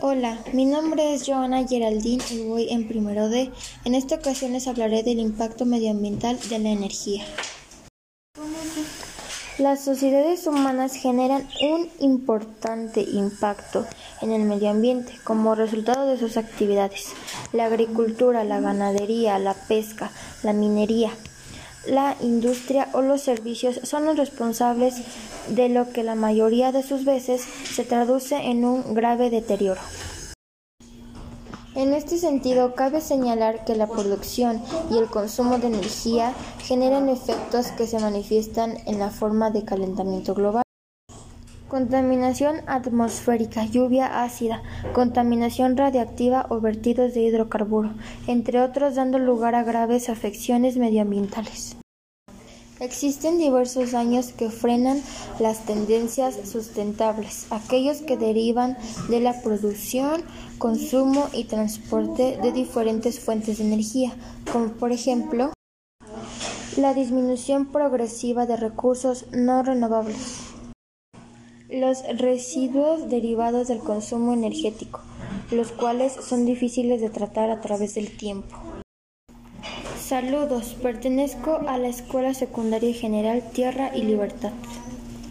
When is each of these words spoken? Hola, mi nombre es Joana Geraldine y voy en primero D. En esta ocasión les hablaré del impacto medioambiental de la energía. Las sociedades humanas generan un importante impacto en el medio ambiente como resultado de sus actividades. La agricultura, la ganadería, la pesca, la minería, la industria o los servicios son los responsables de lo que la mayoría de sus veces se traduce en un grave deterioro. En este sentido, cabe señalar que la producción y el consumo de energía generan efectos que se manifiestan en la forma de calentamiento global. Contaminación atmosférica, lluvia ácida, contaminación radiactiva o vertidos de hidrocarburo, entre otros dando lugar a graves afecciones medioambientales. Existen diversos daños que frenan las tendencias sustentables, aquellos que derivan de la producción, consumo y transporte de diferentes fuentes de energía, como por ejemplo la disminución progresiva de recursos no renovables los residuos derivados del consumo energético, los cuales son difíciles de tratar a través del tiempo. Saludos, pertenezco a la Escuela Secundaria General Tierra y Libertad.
Hola, 0.00 0.38
mi 0.52 0.64
nombre 0.64 1.12
es 1.12 1.26
Joana 1.26 1.66
Geraldine 1.66 2.22
y 2.30 2.44
voy 2.44 2.68
en 2.70 2.86
primero 2.86 3.28
D. 3.28 3.50
En 3.84 3.96
esta 3.96 4.14
ocasión 4.14 4.52
les 4.52 4.68
hablaré 4.68 5.02
del 5.02 5.18
impacto 5.18 5.64
medioambiental 5.66 6.38
de 6.48 6.58
la 6.60 6.68
energía. 6.68 7.24
Las 9.58 9.84
sociedades 9.84 10.46
humanas 10.46 10.94
generan 10.94 11.48
un 11.62 11.88
importante 11.98 13.00
impacto 13.00 13.86
en 14.22 14.30
el 14.30 14.42
medio 14.42 14.70
ambiente 14.70 15.12
como 15.24 15.56
resultado 15.56 16.06
de 16.06 16.16
sus 16.16 16.36
actividades. 16.36 17.08
La 17.52 17.64
agricultura, 17.64 18.44
la 18.44 18.60
ganadería, 18.60 19.40
la 19.40 19.54
pesca, 19.54 20.12
la 20.44 20.52
minería, 20.52 21.10
la 21.88 22.16
industria 22.20 22.88
o 22.92 23.02
los 23.02 23.22
servicios 23.22 23.80
son 23.82 24.04
los 24.04 24.16
responsables 24.16 24.94
de 25.48 25.68
lo 25.68 25.90
que 25.90 26.02
la 26.02 26.14
mayoría 26.14 26.72
de 26.72 26.82
sus 26.82 27.04
veces 27.04 27.42
se 27.42 27.84
traduce 27.84 28.36
en 28.36 28.64
un 28.64 28.94
grave 28.94 29.30
deterioro. 29.30 29.80
En 31.74 31.94
este 31.94 32.18
sentido, 32.18 32.74
cabe 32.74 33.00
señalar 33.00 33.64
que 33.64 33.76
la 33.76 33.86
producción 33.86 34.60
y 34.90 34.98
el 34.98 35.06
consumo 35.06 35.58
de 35.58 35.68
energía 35.68 36.32
generan 36.60 37.08
efectos 37.08 37.68
que 37.68 37.86
se 37.86 38.00
manifiestan 38.00 38.78
en 38.86 38.98
la 38.98 39.10
forma 39.10 39.50
de 39.50 39.64
calentamiento 39.64 40.34
global. 40.34 40.64
Contaminación 41.68 42.62
atmosférica, 42.66 43.66
lluvia 43.66 44.22
ácida, 44.22 44.62
contaminación 44.94 45.76
radiactiva 45.76 46.46
o 46.48 46.62
vertidos 46.62 47.12
de 47.12 47.20
hidrocarburo, 47.20 47.90
entre 48.26 48.62
otros 48.62 48.94
dando 48.94 49.18
lugar 49.18 49.54
a 49.54 49.64
graves 49.64 50.08
afecciones 50.08 50.78
medioambientales. 50.78 51.76
Existen 52.80 53.36
diversos 53.36 53.92
daños 53.92 54.32
que 54.32 54.48
frenan 54.48 55.02
las 55.40 55.66
tendencias 55.66 56.38
sustentables, 56.48 57.46
aquellos 57.50 57.98
que 57.98 58.16
derivan 58.16 58.78
de 59.10 59.20
la 59.20 59.42
producción, 59.42 60.22
consumo 60.56 61.28
y 61.34 61.44
transporte 61.44 62.38
de 62.42 62.50
diferentes 62.50 63.20
fuentes 63.20 63.58
de 63.58 63.64
energía, 63.64 64.16
como 64.50 64.68
por 64.68 64.92
ejemplo 64.92 65.52
la 66.78 66.94
disminución 66.94 67.66
progresiva 67.66 68.46
de 68.46 68.56
recursos 68.56 69.26
no 69.32 69.62
renovables 69.62 70.57
los 71.78 72.02
residuos 72.16 73.08
derivados 73.08 73.68
del 73.68 73.78
consumo 73.78 74.32
energético, 74.32 75.00
los 75.50 75.72
cuales 75.72 76.12
son 76.12 76.44
difíciles 76.44 77.00
de 77.00 77.10
tratar 77.10 77.50
a 77.50 77.60
través 77.60 77.94
del 77.94 78.16
tiempo. 78.16 78.56
Saludos, 79.98 80.76
pertenezco 80.82 81.60
a 81.66 81.78
la 81.78 81.88
Escuela 81.88 82.32
Secundaria 82.34 82.94
General 82.94 83.42
Tierra 83.52 83.90
y 83.94 84.02
Libertad. 84.02 84.52